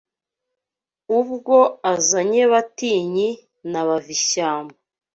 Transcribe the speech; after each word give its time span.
Ubwo 1.19 1.57
azanye 1.93 2.43
Batinyi* 2.51 3.29
na 3.71 3.81
Bavishyamba* 3.87 4.75